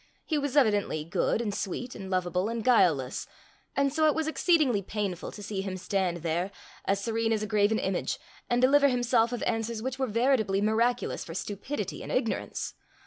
He 0.25 0.39
was 0.39 0.57
evidently 0.57 1.03
good, 1.03 1.41
and 1.43 1.53
sweet, 1.53 1.93
and 1.93 2.09
lovable, 2.09 2.49
and 2.49 2.63
guileless; 2.63 3.27
and 3.75 3.93
so 3.93 4.07
it 4.07 4.15
was 4.15 4.25
exceedingly 4.25 4.81
painful 4.81 5.31
to 5.31 5.43
see 5.43 5.61
him 5.61 5.77
stand 5.77 6.23
there, 6.23 6.49
as 6.85 7.03
serene 7.03 7.31
as 7.31 7.43
a 7.43 7.45
graven 7.45 7.77
image, 7.77 8.19
and 8.49 8.59
deliver 8.63 8.87
himself 8.87 9.31
of 9.31 9.43
answers 9.43 9.79
which 9.83 9.99
were 9.99 10.07
veritably 10.07 10.59
miraculous 10.59 11.23
for 11.23 11.35
stupidity 11.35 12.01
and 12.01 12.11
ignorance. 12.11 12.73